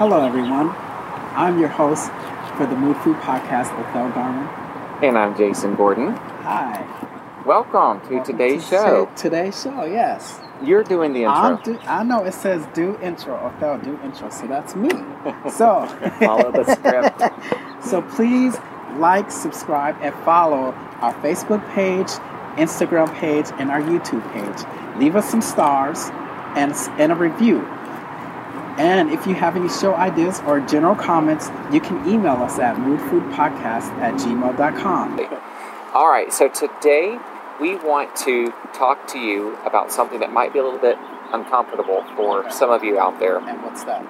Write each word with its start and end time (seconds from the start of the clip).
Hello, 0.00 0.24
everyone. 0.24 0.70
I'm 1.36 1.58
your 1.58 1.68
host 1.68 2.10
for 2.56 2.64
the 2.64 2.74
Mood 2.74 2.96
Food 3.02 3.18
Podcast 3.18 3.76
with 3.76 3.86
Phil 3.92 4.08
Garman. 4.12 4.48
And 5.04 5.18
I'm 5.18 5.36
Jason 5.36 5.74
Gordon. 5.74 6.14
Hi. 6.14 7.42
Welcome 7.44 8.00
to 8.08 8.14
Welcome 8.14 8.32
today's 8.32 8.64
to 8.64 8.70
show. 8.70 9.12
Today's 9.14 9.62
show, 9.62 9.84
yes. 9.84 10.40
You're 10.62 10.84
doing 10.84 11.12
the 11.12 11.26
I'm 11.26 11.58
intro. 11.58 11.74
do, 11.74 11.80
I 11.80 12.02
know 12.02 12.24
it 12.24 12.32
says 12.32 12.66
do 12.72 12.98
intro, 13.02 13.34
Othello 13.34 13.76
do 13.76 14.00
intro, 14.02 14.30
so 14.30 14.46
that's 14.46 14.74
me. 14.74 14.88
So 15.50 15.86
Follow 16.20 16.50
the 16.50 16.64
script. 16.74 17.84
so 17.86 18.00
please 18.00 18.56
like, 18.96 19.30
subscribe, 19.30 19.96
and 20.00 20.14
follow 20.24 20.72
our 21.02 21.12
Facebook 21.16 21.60
page, 21.74 22.08
Instagram 22.56 23.14
page, 23.16 23.48
and 23.58 23.70
our 23.70 23.82
YouTube 23.82 24.26
page. 24.32 24.98
Leave 24.98 25.14
us 25.14 25.30
some 25.30 25.42
stars 25.42 26.08
and, 26.56 26.72
and 26.98 27.12
a 27.12 27.14
review. 27.14 27.68
And 28.78 29.10
if 29.10 29.26
you 29.26 29.34
have 29.34 29.56
any 29.56 29.68
show 29.68 29.94
ideas 29.94 30.40
or 30.46 30.60
general 30.60 30.94
comments, 30.94 31.50
you 31.72 31.80
can 31.80 32.08
email 32.08 32.36
us 32.42 32.58
at 32.58 32.76
moodfoodpodcast 32.76 33.90
at 34.00 34.14
gmail.com. 34.14 35.20
All 35.94 36.08
right, 36.08 36.32
so 36.32 36.48
today 36.48 37.18
we 37.60 37.76
want 37.76 38.14
to 38.16 38.52
talk 38.72 39.06
to 39.08 39.18
you 39.18 39.56
about 39.66 39.92
something 39.92 40.20
that 40.20 40.32
might 40.32 40.52
be 40.52 40.58
a 40.58 40.62
little 40.62 40.78
bit 40.78 40.96
uncomfortable 41.32 42.04
for 42.16 42.50
some 42.50 42.70
of 42.70 42.84
you 42.84 42.98
out 42.98 43.18
there. 43.18 43.38
And 43.38 43.62
what's 43.62 43.84
that? 43.84 44.02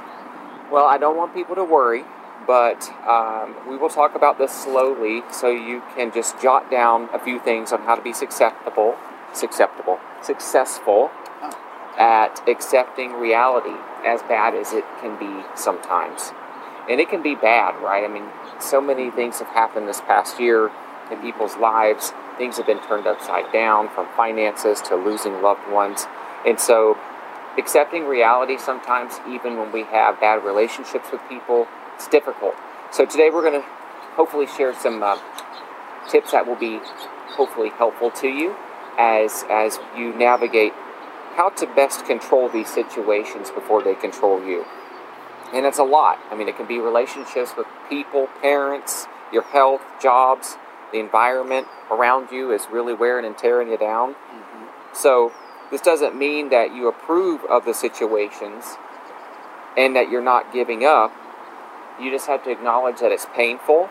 Well, 0.70 0.86
I 0.86 0.98
don't 0.98 1.16
want 1.16 1.34
people 1.34 1.56
to 1.56 1.64
worry, 1.64 2.04
but 2.46 2.88
um, 3.08 3.56
we 3.68 3.76
will 3.76 3.88
talk 3.88 4.14
about 4.14 4.38
this 4.38 4.52
slowly 4.52 5.22
so 5.32 5.48
you 5.48 5.82
can 5.96 6.12
just 6.12 6.40
jot 6.40 6.70
down 6.70 7.08
a 7.12 7.18
few 7.18 7.40
things 7.40 7.72
on 7.72 7.80
how 7.82 7.96
to 7.96 8.02
be 8.02 8.12
susceptible, 8.12 8.96
susceptible, 9.32 9.98
successful 10.22 11.10
at 11.98 12.40
accepting 12.48 13.14
reality 13.14 13.76
as 14.04 14.22
bad 14.22 14.54
as 14.54 14.72
it 14.72 14.84
can 15.00 15.18
be 15.18 15.44
sometimes. 15.54 16.32
And 16.88 17.00
it 17.00 17.08
can 17.08 17.22
be 17.22 17.34
bad, 17.34 17.80
right? 17.82 18.04
I 18.04 18.08
mean, 18.08 18.28
so 18.58 18.80
many 18.80 19.10
things 19.10 19.38
have 19.38 19.48
happened 19.48 19.88
this 19.88 20.00
past 20.00 20.40
year 20.40 20.70
in 21.10 21.18
people's 21.18 21.56
lives. 21.56 22.12
Things 22.38 22.56
have 22.56 22.66
been 22.66 22.80
turned 22.82 23.06
upside 23.06 23.52
down 23.52 23.88
from 23.90 24.08
finances 24.16 24.80
to 24.82 24.96
losing 24.96 25.42
loved 25.42 25.70
ones. 25.70 26.06
And 26.46 26.58
so, 26.58 26.98
accepting 27.58 28.06
reality 28.06 28.56
sometimes, 28.58 29.20
even 29.28 29.58
when 29.58 29.72
we 29.72 29.82
have 29.84 30.20
bad 30.20 30.44
relationships 30.44 31.12
with 31.12 31.20
people, 31.28 31.68
it's 31.94 32.08
difficult. 32.08 32.54
So, 32.90 33.04
today 33.04 33.30
we're 33.30 33.48
going 33.48 33.60
to 33.60 33.68
hopefully 34.14 34.46
share 34.46 34.74
some 34.74 35.02
uh, 35.02 35.18
tips 36.08 36.32
that 36.32 36.46
will 36.46 36.56
be 36.56 36.80
hopefully 37.36 37.70
helpful 37.70 38.10
to 38.10 38.28
you 38.28 38.56
as, 38.98 39.44
as 39.50 39.78
you 39.96 40.12
navigate 40.14 40.72
how 41.40 41.48
to 41.48 41.66
best 41.68 42.04
control 42.04 42.50
these 42.50 42.68
situations 42.68 43.50
before 43.50 43.82
they 43.82 43.94
control 43.94 44.44
you. 44.46 44.66
And 45.54 45.64
it's 45.64 45.78
a 45.78 45.84
lot. 45.84 46.18
I 46.30 46.36
mean, 46.36 46.48
it 46.48 46.56
can 46.58 46.66
be 46.66 46.78
relationships 46.78 47.52
with 47.56 47.66
people, 47.88 48.28
parents, 48.42 49.06
your 49.32 49.44
health, 49.44 49.80
jobs, 50.02 50.58
the 50.92 50.98
environment 50.98 51.66
around 51.90 52.30
you 52.30 52.52
is 52.52 52.66
really 52.70 52.92
wearing 52.92 53.24
and 53.24 53.38
tearing 53.38 53.70
you 53.70 53.78
down. 53.78 54.12
Mm-hmm. 54.12 54.66
So, 54.92 55.32
this 55.70 55.80
doesn't 55.80 56.14
mean 56.14 56.50
that 56.50 56.74
you 56.74 56.88
approve 56.88 57.42
of 57.46 57.64
the 57.64 57.72
situations 57.72 58.76
and 59.78 59.96
that 59.96 60.10
you're 60.10 60.20
not 60.20 60.52
giving 60.52 60.84
up. 60.84 61.10
You 61.98 62.10
just 62.10 62.26
have 62.26 62.44
to 62.44 62.50
acknowledge 62.50 63.00
that 63.00 63.12
it's 63.12 63.26
painful. 63.34 63.88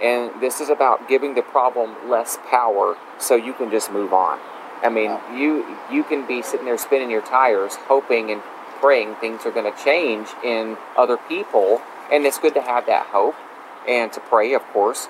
And 0.00 0.40
this 0.40 0.60
is 0.60 0.68
about 0.68 1.08
giving 1.08 1.34
the 1.34 1.42
problem 1.42 2.08
less 2.08 2.38
power 2.48 2.96
so 3.18 3.34
you 3.34 3.52
can 3.52 3.72
just 3.72 3.90
move 3.90 4.12
on. 4.12 4.38
I 4.84 4.90
mean, 4.90 5.18
you 5.34 5.76
you 5.90 6.04
can 6.04 6.26
be 6.26 6.42
sitting 6.42 6.66
there 6.66 6.78
spinning 6.78 7.10
your 7.10 7.22
tires, 7.22 7.76
hoping 7.88 8.30
and 8.30 8.42
praying 8.80 9.14
things 9.16 9.46
are 9.46 9.50
going 9.50 9.70
to 9.72 9.82
change 9.82 10.28
in 10.44 10.76
other 10.96 11.16
people, 11.16 11.80
and 12.12 12.26
it's 12.26 12.38
good 12.38 12.54
to 12.54 12.62
have 12.62 12.86
that 12.86 13.06
hope 13.06 13.34
and 13.88 14.12
to 14.12 14.20
pray, 14.20 14.52
of 14.52 14.62
course. 14.68 15.08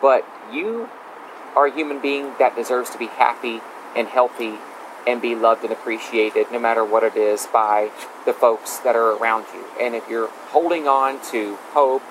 But 0.00 0.26
you 0.52 0.88
are 1.54 1.66
a 1.66 1.72
human 1.72 2.00
being 2.00 2.32
that 2.38 2.56
deserves 2.56 2.90
to 2.90 2.98
be 2.98 3.06
happy 3.06 3.60
and 3.94 4.08
healthy 4.08 4.58
and 5.06 5.20
be 5.20 5.34
loved 5.34 5.62
and 5.64 5.72
appreciated, 5.72 6.50
no 6.50 6.58
matter 6.58 6.84
what 6.84 7.02
it 7.02 7.16
is, 7.16 7.46
by 7.46 7.90
the 8.24 8.32
folks 8.32 8.78
that 8.78 8.96
are 8.96 9.16
around 9.16 9.46
you. 9.54 9.64
And 9.80 9.94
if 9.94 10.08
you're 10.08 10.28
holding 10.28 10.86
on 10.86 11.22
to 11.30 11.56
hope 11.72 12.02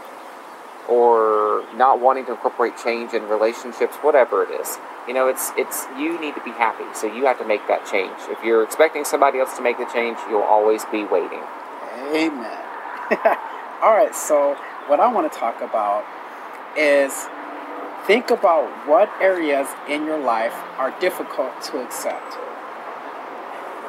or 0.89 1.63
not 1.75 1.99
wanting 1.99 2.25
to 2.25 2.31
incorporate 2.31 2.73
change 2.77 3.13
in 3.13 3.23
relationships, 3.27 3.95
whatever 3.97 4.43
it 4.43 4.51
is, 4.51 4.77
you 5.07 5.13
know, 5.13 5.27
it's 5.27 5.51
it's 5.57 5.85
you 5.97 6.19
need 6.19 6.35
to 6.35 6.43
be 6.43 6.51
happy, 6.51 6.85
so 6.93 7.07
you 7.07 7.25
have 7.25 7.37
to 7.39 7.45
make 7.45 7.67
that 7.67 7.85
change. 7.85 8.15
If 8.29 8.43
you're 8.43 8.63
expecting 8.63 9.05
somebody 9.05 9.39
else 9.39 9.55
to 9.57 9.63
make 9.63 9.77
the 9.77 9.89
change, 9.93 10.17
you'll 10.29 10.41
always 10.41 10.85
be 10.85 11.03
waiting. 11.05 11.41
Amen. 12.13 12.57
All 13.81 13.93
right, 13.93 14.13
so 14.13 14.55
what 14.87 14.99
I 14.99 15.11
want 15.11 15.31
to 15.31 15.37
talk 15.37 15.61
about 15.61 16.05
is 16.77 17.27
think 18.05 18.29
about 18.29 18.69
what 18.87 19.09
areas 19.19 19.67
in 19.89 20.05
your 20.05 20.19
life 20.19 20.53
are 20.77 20.93
difficult 20.99 21.61
to 21.63 21.81
accept. 21.83 22.37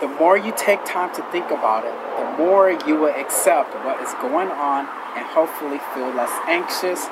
The 0.03 0.09
more 0.09 0.37
you 0.37 0.53
take 0.57 0.85
time 0.85 1.15
to 1.15 1.23
think 1.31 1.47
about 1.55 1.87
it, 1.87 1.95
the 2.19 2.43
more 2.43 2.73
you 2.73 2.99
will 2.99 3.15
accept 3.15 3.73
what 3.87 4.03
is 4.03 4.13
going 4.15 4.51
on 4.51 4.89
and 5.15 5.25
hopefully 5.25 5.79
feel 5.95 6.11
less 6.11 6.35
anxious, 6.51 7.07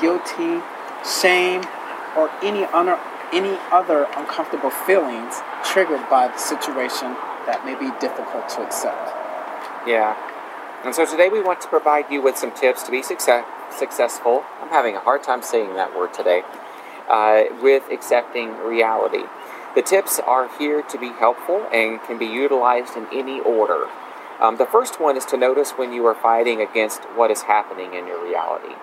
guilty, 0.00 0.58
shame, 1.06 1.62
or 2.18 2.28
any 2.42 2.66
other, 2.74 2.98
any 3.32 3.56
other 3.70 4.08
uncomfortable 4.16 4.70
feelings 4.70 5.36
triggered 5.62 6.02
by 6.10 6.26
the 6.26 6.36
situation 6.36 7.14
that 7.46 7.62
may 7.64 7.78
be 7.78 7.94
difficult 8.00 8.48
to 8.48 8.66
accept. 8.66 9.14
Yeah. 9.86 10.18
And 10.84 10.92
so 10.92 11.06
today 11.06 11.28
we 11.28 11.40
want 11.40 11.60
to 11.60 11.68
provide 11.68 12.10
you 12.10 12.20
with 12.20 12.36
some 12.36 12.50
tips 12.50 12.82
to 12.82 12.90
be 12.90 13.04
success, 13.04 13.46
successful. 13.70 14.42
I'm 14.60 14.70
having 14.70 14.96
a 14.96 15.00
hard 15.00 15.22
time 15.22 15.42
saying 15.42 15.74
that 15.74 15.96
word 15.96 16.12
today. 16.12 16.42
Uh, 17.08 17.44
with 17.60 17.84
accepting 17.92 18.56
reality. 18.64 19.24
The 19.74 19.82
tips 19.82 20.20
are 20.20 20.48
here 20.56 20.82
to 20.82 20.98
be 20.98 21.08
helpful 21.08 21.66
and 21.72 22.00
can 22.02 22.16
be 22.16 22.26
utilized 22.26 22.96
in 22.96 23.06
any 23.12 23.40
order. 23.40 23.86
Um, 24.40 24.56
the 24.56 24.66
first 24.66 25.00
one 25.00 25.16
is 25.16 25.24
to 25.26 25.36
notice 25.36 25.72
when 25.72 25.92
you 25.92 26.06
are 26.06 26.14
fighting 26.14 26.60
against 26.60 27.02
what 27.16 27.30
is 27.30 27.42
happening 27.42 27.94
in 27.94 28.06
your 28.06 28.22
reality. 28.22 28.74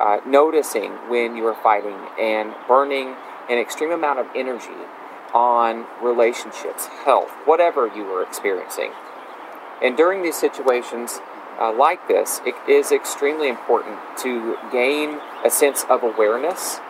Uh, 0.00 0.18
noticing 0.26 0.90
when 1.08 1.36
you 1.36 1.46
are 1.46 1.54
fighting 1.54 1.98
and 2.18 2.52
burning 2.66 3.14
an 3.48 3.58
extreme 3.58 3.92
amount 3.92 4.18
of 4.18 4.26
energy 4.34 4.74
on 5.32 5.86
relationships, 6.02 6.86
health, 7.04 7.30
whatever 7.44 7.86
you 7.86 8.04
are 8.12 8.22
experiencing. 8.22 8.90
And 9.80 9.96
during 9.96 10.22
these 10.22 10.36
situations 10.36 11.20
uh, 11.60 11.72
like 11.72 12.08
this, 12.08 12.40
it 12.44 12.54
is 12.68 12.90
extremely 12.90 13.48
important 13.48 13.98
to 14.18 14.56
gain 14.72 15.20
a 15.44 15.50
sense 15.50 15.84
of 15.88 16.02
awareness 16.02 16.80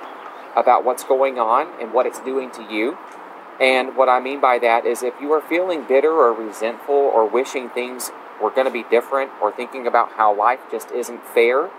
about 0.57 0.85
what's 0.85 1.05
going 1.05 1.39
on 1.39 1.69
and 1.81 1.93
what 1.93 2.07
it's 2.07 2.21
doing 2.21 2.51
to 2.53 2.63
you. 2.73 2.97
And 3.61 3.97
what 3.97 4.09
I 4.09 4.21
mean 4.21 4.41
by 4.41 4.59
that 4.59 4.85
is 4.85 5.03
if 5.03 5.15
you 5.21 5.33
are 5.33 5.41
feeling 5.41 5.85
bitter 5.87 6.13
or 6.13 6.33
resentful 6.33 6.95
or 6.95 7.29
wishing 7.29 7.69
things 7.71 8.11
were 8.43 8.51
going 8.51 8.67
to 8.67 8.73
be 8.73 8.85
different 8.91 9.31
or 9.41 9.53
thinking 9.53 9.87
about 9.87 10.13
how 10.13 10.37
life 10.37 10.61
just 10.71 10.91
isn't 10.91 11.25
fair, 11.25 11.71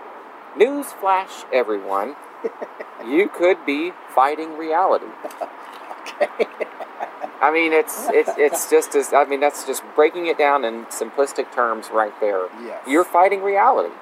news 0.56 0.92
flash 0.92 1.44
everyone, 1.52 2.16
you 3.06 3.28
could 3.28 3.64
be 3.66 3.92
fighting 4.14 4.56
reality. 4.56 5.06
okay. 6.00 6.46
I 7.40 7.52
mean, 7.52 7.72
it's 7.72 8.08
it's 8.08 8.30
it's 8.38 8.70
just 8.70 8.94
as 8.94 9.12
I 9.12 9.24
mean 9.24 9.40
that's 9.40 9.66
just 9.66 9.82
breaking 9.94 10.26
it 10.26 10.38
down 10.38 10.64
in 10.64 10.86
simplistic 10.86 11.52
terms 11.54 11.90
right 11.92 12.18
there. 12.18 12.46
Yes. 12.64 12.82
You're 12.88 13.04
fighting 13.04 13.42
reality, 13.42 13.94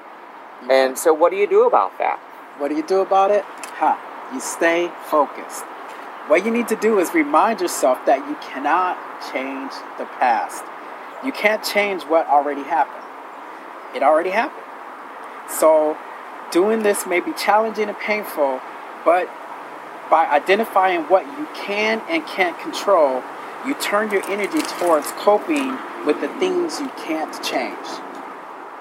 and 0.71 0.97
so 0.97 1.13
what 1.13 1.31
do 1.31 1.37
you 1.37 1.49
do 1.49 1.67
about 1.67 1.99
that? 1.99 2.21
What 2.59 2.69
do 2.69 2.77
you 2.77 2.87
do 2.87 3.01
about 3.01 3.33
it? 3.33 3.45
Ha! 3.45 4.31
You 4.33 4.41
stay 4.41 4.91
focused. 5.11 5.65
What 6.27 6.47
you 6.47 6.51
need 6.51 6.69
to 6.69 6.77
do 6.77 6.99
is 7.01 7.13
remind 7.13 7.61
yourself 7.61 7.99
that 8.07 8.27
you 8.27 8.35
cannot 8.37 8.97
change 9.33 9.73
the 9.99 10.07
past. 10.07 10.65
You 11.23 11.33
can't 11.33 11.63
change 11.63 12.03
what 12.05 12.27
already 12.29 12.63
happened. 12.63 13.05
It 13.95 14.03
already 14.03 14.31
happened. 14.31 14.65
So, 15.51 15.99
doing 16.51 16.83
this 16.83 17.07
may 17.07 17.21
be 17.21 17.33
challenging 17.35 17.89
and 17.89 17.99
painful, 17.99 18.61
but 19.05 19.29
by 20.11 20.27
identifying 20.27 21.03
what 21.03 21.27
you 21.39 21.47
can 21.55 22.01
and 22.09 22.27
can't 22.27 22.59
control, 22.59 23.23
you 23.67 23.75
turn 23.75 24.11
your 24.11 24.25
energy 24.31 24.63
towards 24.79 25.13
coping 25.13 25.77
with 26.07 26.21
the 26.23 26.29
things 26.39 26.81
you 26.81 26.89
can't 26.97 27.33
change. 27.45 27.87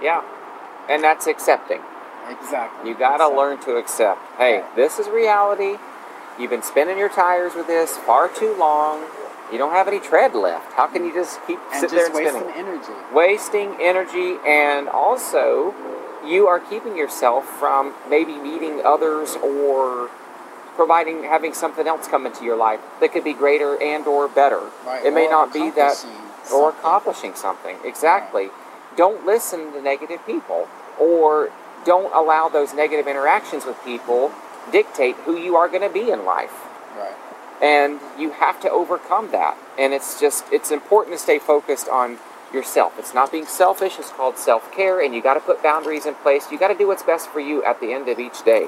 Yeah, 0.02 0.24
and 0.90 1.04
that's 1.04 1.28
accepting. 1.28 1.82
Exactly. 2.30 2.90
You 2.90 2.98
got 2.98 3.18
to 3.18 3.28
learn 3.28 3.60
to 3.62 3.76
accept. 3.76 4.22
Hey, 4.38 4.64
this 4.76 4.98
is 4.98 5.10
reality. 5.10 5.78
You've 6.40 6.50
been 6.50 6.64
spinning 6.64 6.98
your 6.98 7.10
tires 7.10 7.54
with 7.56 7.68
this 7.68 7.98
far 7.98 8.28
too 8.28 8.56
long. 8.58 9.04
You 9.52 9.58
don't 9.60 9.74
have 9.74 9.88
any 9.88 10.00
tread 10.00 10.34
left. 10.34 10.74
How 10.74 10.88
can 10.88 11.06
you 11.06 11.14
just 11.14 11.40
keep 11.46 11.60
and 11.72 11.82
sitting 11.82 11.96
there 11.98 12.06
and 12.08 12.16
wasting 12.16 12.42
spinning? 12.42 12.56
energy. 12.58 12.94
wasting 13.14 13.76
energy 13.80 14.38
and 14.48 14.90
also 14.90 15.76
you 16.26 16.48
are 16.48 16.60
keeping 16.60 16.98
yourself 16.98 17.46
from 17.46 17.94
maybe 18.10 18.34
meeting 18.36 18.82
others 18.84 19.36
or 19.36 20.10
providing 20.76 21.24
having 21.24 21.54
something 21.54 21.86
else 21.88 22.08
come 22.08 22.26
into 22.26 22.44
your 22.44 22.56
life 22.56 22.80
that 23.00 23.12
could 23.12 23.24
be 23.24 23.34
greater 23.34 23.80
and 23.82 24.08
or 24.08 24.28
better 24.28 24.62
Right, 24.88 25.06
it 25.06 25.14
may 25.14 25.28
or 25.28 25.32
not 25.32 25.54
be 25.54 25.70
that 25.72 25.98
accomplishing 26.04 26.54
or 26.56 26.70
accomplishing 26.70 27.36
something 27.36 27.78
exactly 27.84 28.50
don't 28.96 29.26
listen 29.26 29.72
to 29.74 29.82
negative 29.82 30.26
people 30.26 30.68
or 31.00 31.52
don't 31.86 32.12
allow 32.16 32.48
those 32.50 32.74
negative 32.74 33.06
interactions 33.06 33.66
with 33.66 33.78
people 33.84 34.32
dictate 34.72 35.16
who 35.26 35.38
you 35.38 35.56
are 35.56 35.68
going 35.68 35.82
to 35.82 35.94
be 35.94 36.12
in 36.12 36.26
life. 36.26 36.54
Right. 36.98 37.16
And 37.62 38.00
you 38.20 38.32
have 38.32 38.60
to 38.62 38.70
overcome 38.70 39.32
that. 39.32 39.58
And 39.78 39.94
it's 39.94 40.20
just, 40.20 40.46
it's 40.52 40.72
important 40.72 41.16
to 41.16 41.22
stay 41.22 41.40
focused 41.40 41.88
on 41.88 42.18
yourself. 42.54 42.94
It's 43.00 43.14
not 43.14 43.32
being 43.32 43.46
selfish, 43.46 43.98
it's 43.98 44.12
called 44.12 44.38
self 44.38 44.72
care, 44.72 45.02
and 45.02 45.14
you 45.14 45.22
got 45.22 45.34
to 45.34 45.40
put 45.40 45.64
boundaries 45.64 46.06
in 46.06 46.16
place. 46.16 46.52
You 46.52 46.60
got 46.60 46.68
to 46.68 46.78
do 46.78 46.88
what's 46.88 47.04
best 47.04 47.30
for 47.30 47.40
you 47.40 47.64
at 47.64 47.80
the 47.80 47.92
end 47.94 48.08
of 48.10 48.20
each 48.20 48.44
day. 48.44 48.68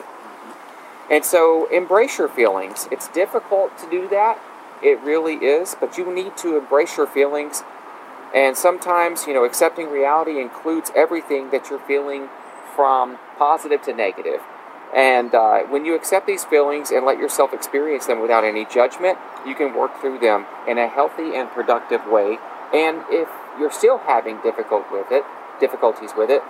And 1.09 1.24
so 1.24 1.68
embrace 1.71 2.18
your 2.18 2.27
feelings. 2.27 2.88
It's 2.91 3.07
difficult 3.09 3.77
to 3.77 3.89
do 3.89 4.09
that. 4.09 4.39
It 4.81 5.00
really 5.01 5.36
is, 5.36 5.75
but 5.80 5.98
you 5.98 6.13
need 6.13 6.36
to 6.38 6.57
embrace 6.57 6.98
your 6.98 7.07
feelings. 7.07 7.63
And 8.33 8.57
sometimes, 8.57 9.27
you 9.27 9.33
know, 9.33 9.45
accepting 9.45 9.89
reality 9.89 10.41
includes 10.41 10.91
everything 10.95 11.51
that 11.51 11.69
you're 11.69 11.80
feeling 11.80 12.27
from 12.75 13.18
positive 13.38 13.81
to 13.83 13.94
negative. 13.94 14.41
And 14.95 15.36
uh, 15.36 15.63
when 15.63 15.83
you 15.83 15.94
accept 15.94 16.25
these 16.25 16.45
feelings 16.45 16.89
and 16.89 17.06
let 17.06 17.19
yourself 17.19 17.53
experience 17.53 18.07
them 18.07 18.21
without 18.21 18.45
any 18.45 18.63
judgment, 18.63 19.18
you 19.45 19.53
can 19.53 19.75
work 19.75 20.00
through 20.00 20.19
them 20.19 20.45
in 20.68 20.77
a 20.77 20.88
healthy 20.88 21.36
and 21.36 21.50
productive 21.50 22.07
way. 22.07 22.38
And 22.74 23.03
if 23.09 23.27
you're 23.59 23.71
still 23.71 23.97
having 23.97 24.39
difficult 24.42 24.89
with 24.89 25.07
it, 25.12 25.25
difficulties 25.59 26.12
with 26.18 26.30
it, 26.30 26.42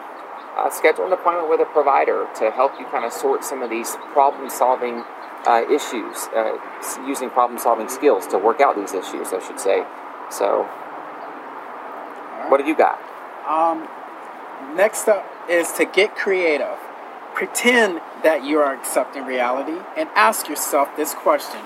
uh, 0.56 0.69
schedule 0.69 1.07
an 1.07 1.12
appointment 1.12 1.50
with 1.50 1.59
a 1.59 1.65
provider 1.65 2.27
to 2.36 2.51
help 2.51 2.80
you 2.80 2.86
kind 2.86 3.03
of 3.03 3.12
sort 3.12 3.44
some 3.44 3.63
of 3.63 3.71
these 3.71 3.95
problem-solving 4.13 5.03
uh, 5.48 5.63
issues, 5.69 6.27
uh, 6.36 6.57
using 7.06 7.31
problem-solving 7.31 7.89
skills 7.89 8.27
to 8.27 8.38
work 8.38 8.62
out 8.62 8.75
these 8.75 8.94
issues, 8.94 9.33
I 9.33 9.39
should 9.45 9.59
say. 9.59 9.83
So, 10.30 10.63
what 12.50 12.59
have 12.59 12.69
you 12.69 12.75
got? 12.75 13.01
Um, 13.48 13.88
next 14.75 15.07
up 15.07 15.25
is 15.50 15.71
to 15.74 15.86
get 15.86 16.15
creative. 16.15 16.77
Pretend 17.36 18.00
that 18.24 18.46
you 18.46 18.60
are 18.60 18.74
accepting 18.74 19.26
reality 19.26 19.78
and 19.98 20.08
ask 20.16 20.48
yourself 20.48 20.88
this 20.96 21.14
question 21.14 21.60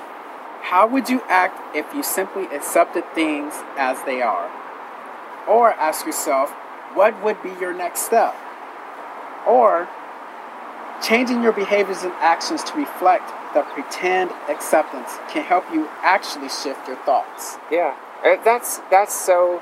How 0.64 0.88
would 0.88 1.10
you 1.10 1.22
act 1.28 1.76
if 1.76 1.94
you 1.94 2.02
simply 2.02 2.46
accepted 2.46 3.04
things 3.14 3.54
as 3.78 4.02
they 4.04 4.20
are? 4.24 4.50
Or 5.48 5.72
ask 5.74 6.08
yourself, 6.08 6.50
What 6.96 7.24
would 7.24 7.44
be 7.44 7.50
your 7.62 7.72
next 7.72 8.02
step? 8.02 8.36
Or 9.48 9.88
changing 11.04 11.44
your 11.44 11.54
behaviors 11.54 12.02
and 12.02 12.14
actions 12.14 12.64
to 12.64 12.76
reflect 12.76 13.32
the 13.54 13.62
pretend 13.62 14.32
acceptance 14.50 15.18
can 15.30 15.44
help 15.44 15.66
you 15.72 15.88
actually 16.02 16.50
shift 16.50 16.88
your 16.88 16.98
thoughts. 16.98 17.58
Yeah, 17.72 17.96
that's 18.44 18.80
that's 18.90 19.14
so 19.14 19.62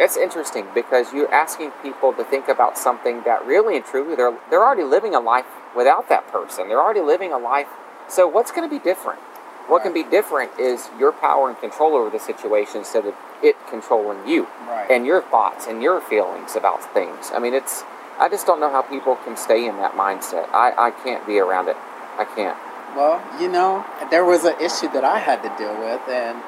it's 0.00 0.16
interesting 0.16 0.66
because 0.74 1.12
you're 1.12 1.32
asking 1.32 1.70
people 1.82 2.12
to 2.14 2.24
think 2.24 2.48
about 2.48 2.76
something 2.78 3.22
that 3.24 3.44
really 3.46 3.76
and 3.76 3.84
truly 3.84 4.16
they're 4.16 4.36
they're 4.50 4.64
already 4.64 4.82
living 4.84 5.14
a 5.14 5.20
life 5.20 5.46
without 5.76 6.08
that 6.08 6.30
person. 6.30 6.68
They're 6.68 6.80
already 6.82 7.00
living 7.00 7.32
a 7.32 7.38
life. 7.38 7.68
So 8.08 8.26
what's 8.26 8.50
going 8.50 8.68
to 8.68 8.74
be 8.78 8.82
different? 8.82 9.20
What 9.66 9.82
can 9.82 9.94
be 9.94 10.02
different 10.04 10.50
is 10.58 10.90
your 10.98 11.10
power 11.12 11.48
and 11.48 11.58
control 11.58 11.94
over 11.94 12.10
the 12.10 12.18
situation 12.18 12.78
instead 12.78 13.06
of 13.06 13.14
it 13.42 13.56
controlling 13.70 14.28
you 14.28 14.46
Right. 14.68 14.86
and 14.90 15.06
your 15.06 15.22
thoughts 15.22 15.66
and 15.66 15.82
your 15.82 16.00
feelings 16.02 16.54
about 16.54 16.92
things. 16.92 17.30
I 17.34 17.38
mean, 17.38 17.54
it's 17.54 17.82
I 18.18 18.28
just 18.28 18.46
don't 18.46 18.60
know 18.60 18.70
how 18.70 18.82
people 18.82 19.16
can 19.24 19.36
stay 19.36 19.66
in 19.66 19.76
that 19.78 19.92
mindset. 19.94 20.48
I, 20.52 20.74
I 20.76 20.90
can't 20.90 21.26
be 21.26 21.38
around 21.38 21.68
it. 21.68 21.76
I 22.18 22.24
can't. 22.24 22.56
Well, 22.94 23.20
you 23.40 23.48
know, 23.48 23.84
there 24.10 24.24
was 24.24 24.44
an 24.44 24.54
issue 24.60 24.88
that 24.92 25.02
I 25.02 25.18
had 25.18 25.42
to 25.42 25.50
deal 25.58 25.74
with, 25.80 26.00
and 26.08 26.38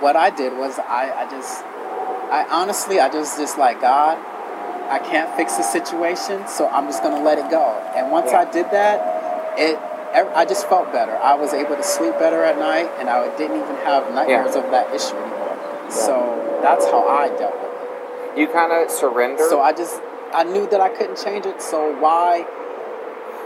what 0.00 0.14
I 0.14 0.30
did 0.30 0.56
was 0.56 0.78
I, 0.78 1.10
I 1.10 1.28
just, 1.30 1.64
I 2.30 2.46
honestly, 2.50 3.00
I 3.00 3.08
just, 3.10 3.38
just 3.38 3.58
like, 3.58 3.80
God, 3.80 4.18
I 4.90 4.98
can't 4.98 5.34
fix 5.36 5.56
the 5.56 5.62
situation, 5.62 6.46
so 6.48 6.68
I'm 6.68 6.86
just 6.86 7.02
going 7.02 7.14
to 7.16 7.22
let 7.22 7.38
it 7.38 7.50
go. 7.50 7.64
And 7.96 8.10
once 8.10 8.30
Yeah. 8.32 8.40
I 8.40 8.44
did 8.50 8.70
that, 8.70 9.58
it, 9.58 9.78
I 10.34 10.44
just 10.44 10.68
felt 10.68 10.92
better. 10.92 11.16
I 11.16 11.34
was 11.34 11.52
able 11.52 11.76
to 11.76 11.82
sleep 11.82 12.14
better 12.18 12.42
at 12.44 12.58
night, 12.58 12.90
and 12.98 13.08
I 13.10 13.28
didn't 13.36 13.60
even 13.60 13.76
have 13.84 14.12
nightmares 14.14 14.56
of 14.56 14.70
that 14.70 14.94
issue 14.94 15.16
anymore. 15.16 15.90
So 15.90 16.58
that's 16.62 16.84
how 16.86 17.06
I 17.06 17.28
dealt 17.28 17.54
with 17.54 18.32
it. 18.32 18.38
You 18.38 18.46
kind 18.48 18.72
of 18.72 18.90
surrender. 18.90 19.46
So 19.48 19.60
I 19.60 19.72
just 19.72 20.00
I 20.32 20.44
knew 20.44 20.68
that 20.68 20.80
I 20.80 20.88
couldn't 20.90 21.16
change 21.18 21.44
it. 21.46 21.60
So 21.60 21.92
why 21.98 22.46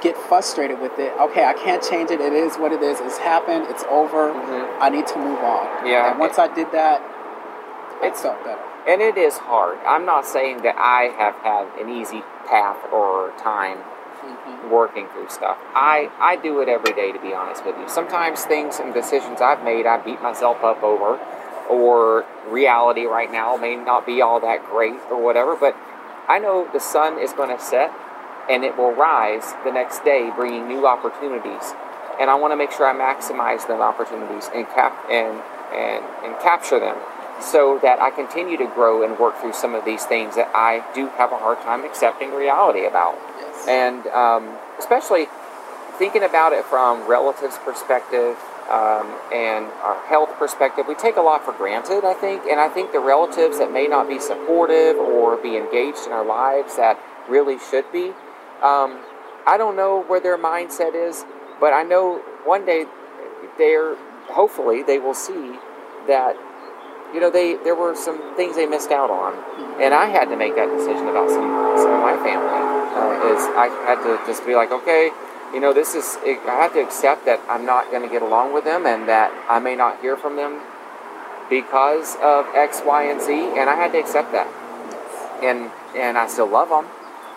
get 0.03 0.17
frustrated 0.17 0.81
with 0.81 0.99
it? 0.99 1.13
Okay, 1.21 1.45
I 1.45 1.53
can't 1.53 1.83
change 1.83 2.11
it. 2.11 2.21
It 2.21 2.33
is 2.33 2.57
what 2.57 2.73
it 2.73 2.83
is. 2.83 3.01
It's 3.01 3.19
happened. 3.19 3.67
It's 3.71 3.85
over. 3.85 4.33
Mhm. 4.33 4.69
I 4.81 4.89
need 4.91 5.07
to 5.09 5.19
move 5.19 5.39
on. 5.39 5.87
Yeah. 5.87 6.11
And 6.11 6.19
once 6.19 6.39
I 6.39 6.49
did 6.49 6.71
that, 6.73 7.01
it 8.03 8.17
felt 8.17 8.43
better. 8.45 8.61
And 8.87 9.01
it 9.01 9.17
is 9.17 9.39
hard. 9.39 9.79
I'm 9.87 10.05
not 10.05 10.27
saying 10.27 10.63
that 10.63 10.77
I 10.77 11.13
have 11.17 11.37
had 11.37 11.69
an 11.81 11.89
easy 11.89 12.23
path 12.49 12.79
or 12.93 13.33
time 13.39 13.79
Mhm. 14.23 14.71
working 14.71 15.09
through 15.09 15.29
stuff. 15.29 15.57
I, 15.75 16.11
I 16.21 16.37
do 16.37 16.61
it 16.61 16.69
every 16.69 16.93
day, 16.93 17.11
to 17.13 17.19
be 17.19 17.35
honest 17.35 17.65
with 17.65 17.77
you. 17.79 17.89
Sometimes 17.89 18.45
things 18.45 18.79
and 18.79 18.95
decisions 18.95 19.41
I've 19.41 19.63
made, 19.65 19.85
I 19.87 19.99
beat 19.99 20.23
myself 20.23 20.63
up 20.63 20.83
over, 20.83 21.19
or 21.69 22.25
reality 22.49 23.05
right 23.05 23.31
now 23.31 23.57
may 23.57 23.77
not 23.77 24.07
be 24.07 24.21
all 24.23 24.39
that 24.41 24.65
great 24.71 24.95
or 25.11 25.21
whatever, 25.21 25.57
but 25.57 25.77
I 26.29 26.39
know 26.39 26.69
the 26.73 26.81
sun 26.81 27.19
is 27.19 27.33
going 27.33 27.49
to 27.57 27.63
set 27.63 27.91
and 28.49 28.65
it 28.65 28.77
will 28.77 28.93
rise 28.93 29.55
the 29.65 29.73
next 29.73 30.05
day, 30.05 30.31
bringing 30.35 30.69
new 30.69 30.87
opportunities. 30.87 31.75
And 32.21 32.31
I 32.31 32.35
want 32.35 32.53
to 32.53 32.57
make 32.57 32.71
sure 32.73 32.87
I 32.87 32.95
maximize 32.95 33.67
them 33.67 33.81
opportunities 33.81 34.51
and 34.55 34.67
cap 34.69 34.93
and, 35.11 35.41
and, 35.73 36.05
and 36.25 36.39
capture 36.41 36.79
them 36.79 36.97
so 37.43 37.79
that 37.83 38.01
I 38.01 38.11
continue 38.11 38.57
to 38.59 38.67
grow 38.67 39.03
and 39.03 39.19
work 39.19 39.39
through 39.41 39.53
some 39.53 39.75
of 39.75 39.85
these 39.85 40.05
things 40.05 40.37
that 40.37 40.51
I 40.55 40.85
do 40.95 41.09
have 41.19 41.33
a 41.33 41.37
hard 41.39 41.61
time 41.61 41.85
accepting 41.85 42.33
reality 42.33 42.87
about 42.87 43.19
Yes. 43.39 43.69
and 43.69 44.07
um, 44.09 44.57
especially 44.79 45.27
thinking 45.99 46.23
about 46.23 46.53
it 46.53 46.65
from 46.65 47.07
relatives' 47.09 47.59
perspective 47.59 48.37
um, 48.71 49.07
and 49.33 49.67
our 49.83 50.01
health 50.07 50.31
perspective, 50.39 50.87
we 50.89 50.95
take 50.95 51.17
a 51.17 51.21
lot 51.21 51.45
for 51.45 51.53
granted, 51.53 52.05
I 52.05 52.15
think. 52.15 52.45
And 52.45 52.61
I 52.61 52.69
think 52.69 52.93
the 52.93 53.01
relatives 53.01 53.59
that 53.59 53.73
may 53.73 53.87
not 53.87 54.09
be 54.09 54.19
supportive 54.19 54.97
or 54.97 55.37
be 55.37 55.57
engaged 55.57 56.07
in 56.07 56.13
our 56.13 56.25
lives 56.25 56.77
that 56.77 56.99
really 57.29 57.59
should 57.59 57.91
be, 57.93 58.09
um, 58.63 58.99
I 59.47 59.57
don't 59.59 59.77
know 59.77 60.03
where 60.03 60.21
their 60.21 60.39
mindset 60.39 60.95
is, 60.95 61.25
but 61.61 61.73
I 61.73 61.83
know 61.83 62.19
one 62.45 62.65
day 62.65 62.87
they're 63.59 63.97
hopefully 64.29 64.83
they 64.83 64.99
will 64.99 65.15
see 65.15 65.59
that 66.07 66.37
you 67.13 67.21
know 67.21 67.31
they 67.31 67.57
there 67.57 67.75
were 67.75 67.95
some 67.95 68.37
things 68.37 68.57
they 68.57 68.67
missed 68.67 68.91
out 68.91 69.11
on. 69.11 69.35
And 69.81 69.95
i 69.95 70.07
had 70.07 70.27
to 70.27 70.37
make 70.37 70.55
that 70.57 70.69
decision 70.69 71.09
about 71.09 71.29
some 71.31 71.49
some 71.77 71.93
of 71.93 72.03
my 72.03 72.17
family. 72.23 72.61
Uh, 72.93 73.33
is 73.33 73.41
i 73.57 73.69
had 73.89 74.03
to 74.03 74.21
just 74.27 74.45
be 74.45 74.55
like 74.55 74.71
okay 74.71 75.11
you 75.55 75.61
know 75.61 75.73
this 75.73 75.95
is 75.95 76.19
i 76.25 76.57
have 76.61 76.73
to 76.75 76.81
accept 76.81 77.25
that 77.25 77.41
i'm 77.49 77.65
not 77.65 77.91
going 77.91 78.03
to 78.03 78.09
get 78.09 78.21
along 78.21 78.53
with 78.53 78.65
them 78.65 78.85
and 78.85 79.09
that 79.09 79.33
i 79.49 79.59
may 79.59 79.75
not 79.75 80.01
hear 80.01 80.17
from 80.17 80.37
them 80.37 80.61
because 81.49 82.17
of 82.23 82.47
x 82.55 82.83
y 82.85 83.05
and 83.05 83.21
z. 83.21 83.33
And 83.57 83.69
i 83.71 83.77
had 83.77 83.93
to 83.93 83.99
accept 83.99 84.33
that. 84.33 84.49
And 85.43 85.71
and 85.97 86.19
i 86.19 86.27
still 86.27 86.49
love 86.49 86.69
them 86.69 86.87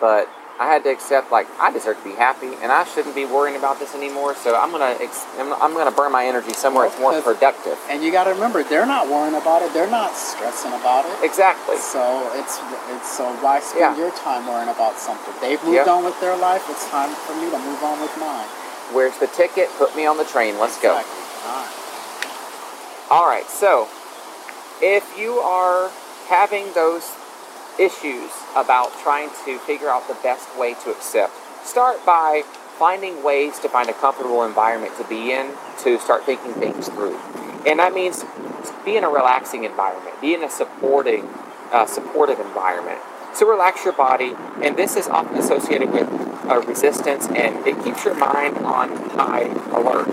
but 0.00 0.28
I 0.58 0.66
had 0.72 0.84
to 0.84 0.90
accept 0.90 1.30
like 1.30 1.46
I 1.60 1.70
deserve 1.70 1.98
to 1.98 2.04
be 2.04 2.14
happy, 2.16 2.56
and 2.62 2.72
I 2.72 2.84
shouldn't 2.84 3.14
be 3.14 3.26
worrying 3.26 3.56
about 3.56 3.78
this 3.78 3.94
anymore. 3.94 4.34
So 4.34 4.56
I'm 4.56 4.70
gonna 4.70 4.96
ex- 5.00 5.26
I'm, 5.38 5.52
I'm 5.54 5.74
gonna 5.74 5.90
burn 5.92 6.12
my 6.12 6.24
energy 6.24 6.54
somewhere 6.54 6.86
it's 6.86 6.98
more 6.98 7.20
productive. 7.20 7.76
And 7.90 8.02
you 8.02 8.10
got 8.10 8.24
to 8.24 8.30
remember, 8.32 8.64
they're 8.64 8.86
not 8.86 9.06
worrying 9.08 9.34
about 9.36 9.60
it. 9.60 9.74
They're 9.74 9.90
not 9.90 10.16
stressing 10.16 10.72
about 10.72 11.04
it. 11.04 11.24
Exactly. 11.24 11.76
So 11.76 12.00
it's 12.34 12.56
it's 12.88 13.10
so 13.12 13.28
why 13.44 13.60
spend 13.60 13.96
Yeah. 13.96 13.96
your 13.98 14.10
time 14.16 14.46
worrying 14.48 14.70
about 14.70 14.96
something? 14.96 15.34
They've 15.42 15.62
moved 15.62 15.76
Yeah. 15.86 15.92
on 15.92 16.04
with 16.04 16.18
their 16.20 16.36
life. 16.36 16.64
It's 16.70 16.88
time 16.88 17.10
for 17.10 17.34
me 17.36 17.50
to 17.50 17.58
move 17.58 17.82
on 17.84 18.00
with 18.00 18.16
mine. 18.16 18.48
Where's 18.96 19.16
the 19.18 19.26
ticket? 19.26 19.68
Put 19.76 19.94
me 19.94 20.06
on 20.06 20.16
the 20.16 20.24
train. 20.24 20.58
Let's 20.58 20.80
go. 20.80 20.90
All 20.90 20.96
right. 20.96 21.72
All 23.10 23.26
right. 23.28 23.46
So, 23.46 23.88
if 24.80 25.18
you 25.18 25.38
are 25.38 25.90
having 26.28 26.72
those 26.72 27.12
issues 27.78 28.30
about 28.54 28.92
trying 29.02 29.30
to 29.44 29.58
figure 29.60 29.88
out 29.88 30.08
the 30.08 30.16
best 30.22 30.48
way 30.58 30.74
to 30.74 30.90
accept, 30.90 31.32
start 31.64 32.04
by 32.04 32.42
finding 32.78 33.22
ways 33.22 33.58
to 33.60 33.68
find 33.68 33.88
a 33.88 33.92
comfortable 33.94 34.44
environment 34.44 34.96
to 34.98 35.04
be 35.04 35.32
in 35.32 35.50
to 35.78 35.98
start 35.98 36.24
thinking 36.24 36.52
things 36.54 36.88
through. 36.88 37.16
And 37.66 37.78
that 37.80 37.94
means 37.94 38.24
be 38.84 38.96
in 38.96 39.04
a 39.04 39.08
relaxing 39.08 39.64
environment, 39.64 40.20
be 40.20 40.34
in 40.34 40.44
a 40.44 40.50
supporting, 40.50 41.28
uh, 41.72 41.86
supportive 41.86 42.38
environment. 42.38 43.00
So 43.34 43.46
relax 43.48 43.84
your 43.84 43.92
body, 43.92 44.34
and 44.62 44.76
this 44.76 44.96
is 44.96 45.08
often 45.08 45.36
associated 45.36 45.90
with 45.92 46.08
uh, 46.48 46.60
resistance, 46.66 47.26
and 47.26 47.66
it 47.66 47.82
keeps 47.84 48.04
your 48.04 48.14
mind 48.14 48.58
on 48.58 48.96
high 49.10 49.48
alert. 49.76 50.08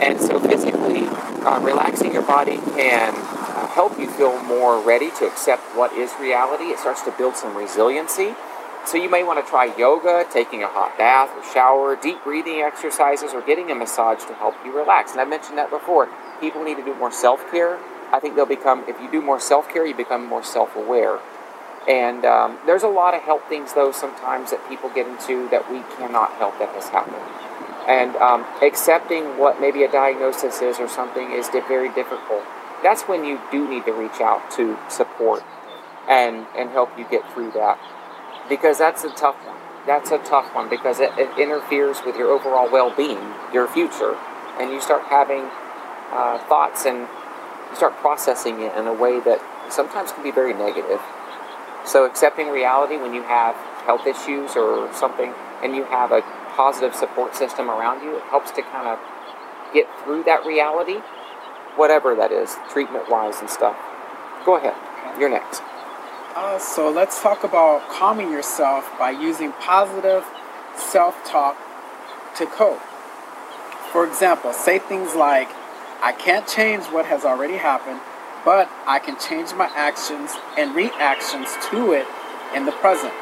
And 0.00 0.20
so 0.20 0.38
physically, 0.40 1.06
uh, 1.44 1.60
relaxing 1.60 2.12
your 2.12 2.22
body 2.22 2.58
can 2.76 3.12
help 3.74 3.98
you 3.98 4.08
feel 4.08 4.40
more 4.44 4.80
ready 4.80 5.10
to 5.10 5.26
accept 5.26 5.62
what 5.74 5.92
is 5.92 6.12
reality. 6.20 6.70
It 6.70 6.78
starts 6.78 7.02
to 7.02 7.10
build 7.10 7.36
some 7.36 7.56
resiliency. 7.56 8.34
So 8.86 8.96
you 8.96 9.10
may 9.10 9.24
want 9.24 9.44
to 9.44 9.50
try 9.50 9.74
yoga, 9.76 10.24
taking 10.30 10.62
a 10.62 10.68
hot 10.68 10.96
bath 10.96 11.30
or 11.36 11.42
shower, 11.52 11.96
deep 11.96 12.22
breathing 12.22 12.60
exercises, 12.60 13.32
or 13.34 13.40
getting 13.40 13.70
a 13.72 13.74
massage 13.74 14.22
to 14.26 14.34
help 14.34 14.54
you 14.64 14.76
relax. 14.76 15.10
And 15.12 15.20
I 15.20 15.24
mentioned 15.24 15.58
that 15.58 15.70
before. 15.70 16.08
People 16.40 16.62
need 16.62 16.76
to 16.76 16.84
do 16.84 16.94
more 16.94 17.10
self 17.10 17.50
care. 17.50 17.80
I 18.12 18.20
think 18.20 18.36
they'll 18.36 18.46
become, 18.46 18.84
if 18.86 19.00
you 19.00 19.10
do 19.10 19.20
more 19.20 19.40
self 19.40 19.68
care, 19.68 19.84
you 19.84 19.94
become 19.94 20.24
more 20.24 20.44
self 20.44 20.76
aware. 20.76 21.18
And 21.88 22.24
um, 22.24 22.58
there's 22.66 22.84
a 22.84 22.88
lot 22.88 23.14
of 23.14 23.22
health 23.22 23.42
things, 23.48 23.74
though, 23.74 23.90
sometimes 23.90 24.52
that 24.52 24.66
people 24.68 24.88
get 24.90 25.08
into 25.08 25.48
that 25.48 25.70
we 25.70 25.80
cannot 25.96 26.32
help 26.34 26.58
that 26.60 26.68
has 26.76 26.88
happened. 26.90 27.16
And 27.88 28.14
um, 28.16 28.46
accepting 28.62 29.36
what 29.36 29.60
maybe 29.60 29.82
a 29.82 29.90
diagnosis 29.90 30.62
is 30.62 30.78
or 30.78 30.88
something 30.88 31.32
is 31.32 31.48
very 31.48 31.92
difficult. 31.92 32.44
That's 32.84 33.02
when 33.04 33.24
you 33.24 33.40
do 33.50 33.66
need 33.66 33.86
to 33.86 33.92
reach 33.92 34.20
out 34.20 34.50
to 34.52 34.78
support 34.90 35.42
and, 36.06 36.46
and 36.54 36.68
help 36.68 36.96
you 36.98 37.06
get 37.10 37.24
through 37.32 37.52
that. 37.52 37.80
Because 38.48 38.76
that's 38.76 39.02
a 39.04 39.10
tough 39.10 39.36
one. 39.46 39.56
That's 39.86 40.10
a 40.10 40.18
tough 40.18 40.54
one 40.54 40.68
because 40.68 41.00
it, 41.00 41.10
it 41.16 41.38
interferes 41.38 42.04
with 42.04 42.16
your 42.16 42.28
overall 42.28 42.70
well 42.70 42.94
being, 42.94 43.18
your 43.54 43.66
future. 43.66 44.16
And 44.60 44.70
you 44.70 44.82
start 44.82 45.04
having 45.04 45.48
uh, 46.12 46.38
thoughts 46.46 46.84
and 46.84 47.08
you 47.70 47.76
start 47.76 47.96
processing 47.96 48.60
it 48.60 48.76
in 48.76 48.86
a 48.86 48.92
way 48.92 49.18
that 49.20 49.40
sometimes 49.70 50.12
can 50.12 50.22
be 50.22 50.30
very 50.30 50.52
negative. 50.52 51.00
So 51.86 52.04
accepting 52.04 52.50
reality 52.50 52.96
when 52.96 53.14
you 53.14 53.22
have 53.22 53.56
health 53.86 54.06
issues 54.06 54.56
or 54.56 54.92
something 54.92 55.32
and 55.62 55.74
you 55.74 55.84
have 55.84 56.12
a 56.12 56.20
positive 56.56 56.94
support 56.94 57.34
system 57.34 57.70
around 57.70 58.02
you, 58.02 58.16
it 58.16 58.22
helps 58.24 58.50
to 58.52 58.62
kind 58.62 58.88
of 58.88 58.98
get 59.72 59.86
through 60.04 60.24
that 60.24 60.44
reality, 60.46 61.00
whatever 61.76 62.14
that 62.14 62.32
is, 62.32 62.56
treatment 62.70 63.10
wise 63.10 63.40
and 63.40 63.50
stuff. 63.50 63.76
Go 64.44 64.56
ahead. 64.56 64.74
You're 65.18 65.30
next. 65.30 65.62
Uh, 66.36 66.58
so 66.58 66.90
let's 66.90 67.22
talk 67.22 67.44
about 67.44 67.88
calming 67.88 68.30
yourself 68.30 68.90
by 68.98 69.10
using 69.10 69.52
positive 69.52 70.24
self-talk 70.76 71.56
to 72.36 72.46
cope. 72.46 72.80
For 73.92 74.06
example, 74.06 74.52
say 74.52 74.80
things 74.80 75.14
like, 75.14 75.48
I 76.02 76.12
can't 76.12 76.46
change 76.46 76.84
what 76.86 77.06
has 77.06 77.24
already 77.24 77.56
happened, 77.56 78.00
but 78.44 78.68
I 78.86 78.98
can 78.98 79.16
change 79.18 79.54
my 79.54 79.70
actions 79.74 80.32
and 80.58 80.74
reactions 80.74 81.48
to 81.70 81.92
it 81.92 82.06
in 82.54 82.66
the 82.66 82.72
present. 82.72 83.14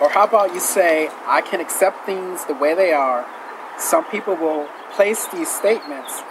Or 0.00 0.10
how 0.10 0.24
about 0.24 0.52
you 0.52 0.60
say, 0.60 1.08
I 1.24 1.40
can 1.40 1.60
accept 1.60 2.04
things 2.04 2.44
the 2.44 2.54
way 2.54 2.74
they 2.74 2.92
are. 2.92 3.24
Some 3.78 4.04
people 4.06 4.34
will 4.34 4.68
place 4.92 5.26
these 5.28 5.48
statements 5.48 6.22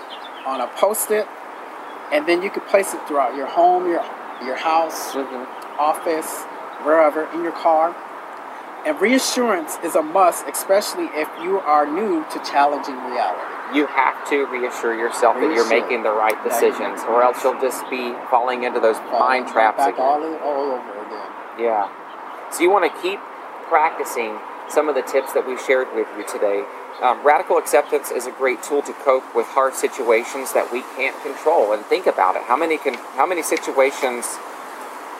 on 0.46 0.62
a 0.62 0.68
post 0.78 1.12
it, 1.12 1.28
and 2.12 2.28
then 2.28 2.42
you 2.42 2.50
can 2.50 2.62
place 2.64 2.94
it 2.94 3.02
throughout 3.08 3.36
your 3.36 3.48
home, 3.48 3.86
your, 3.90 4.04
your 4.44 4.56
house, 4.56 5.14
Mm-hmm. 5.14 5.80
office, 5.80 6.44
wherever, 6.86 7.26
in 7.34 7.44
your 7.44 7.52
car. 7.54 7.96
And 8.86 9.00
reassurance 9.02 9.78
is 9.84 9.96
a 9.96 10.02
must, 10.04 10.46
especially 10.48 11.06
if 11.18 11.28
you 11.42 11.60
are 11.60 11.88
new 11.90 12.24
to 12.32 12.38
challenging 12.46 12.96
reality. 12.96 13.42
You 13.74 13.88
have 13.88 14.30
to 14.30 14.46
reassure 14.46 14.94
yourself 14.94 15.36
that 15.42 15.50
you're 15.56 15.68
making 15.68 16.04
the 16.04 16.14
right 16.14 16.38
decisions, 16.44 17.02
or 17.10 17.24
else 17.24 17.44
you'll 17.44 17.60
just 17.60 17.82
be 17.90 18.14
falling 18.30 18.64
into 18.64 18.80
those 18.80 18.98
mind 19.12 19.48
traps 19.48 19.82
again. 19.82 20.00
all, 20.00 20.22
all 20.46 20.78
over 20.78 20.94
again. 21.02 21.30
Yeah. 21.58 21.90
So 22.52 22.62
you 22.62 22.70
want 22.70 22.86
to 22.86 23.02
keep 23.02 23.20
practicing 23.68 24.38
some 24.70 24.88
of 24.88 24.94
the 24.94 25.02
tips 25.02 25.34
that 25.34 25.48
we 25.48 25.58
shared 25.58 25.88
with 25.96 26.06
you 26.16 26.24
today. 26.30 26.64
Um, 27.02 27.26
radical 27.26 27.58
acceptance 27.58 28.10
is 28.10 28.26
a 28.26 28.32
great 28.32 28.64
tool 28.64 28.82
to 28.84 28.94
cope 29.04 29.36
with 29.36 29.46
hard 29.48 29.74
situations 29.76 30.54
that 30.54 30.72
we 30.72 30.82
can't 30.96 31.16
control. 31.24 31.74
And 31.74 31.84
think 31.86 32.08
about 32.08 32.36
it: 32.36 32.44
how 32.44 32.56
many 32.56 32.78
can, 32.78 32.94
how 33.16 33.26
many 33.26 33.42
situations 33.44 34.38